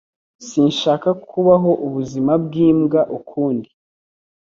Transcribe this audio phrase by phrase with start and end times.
[0.47, 3.69] Sinshaka kubaho ubuzima bwimbwa ukundi.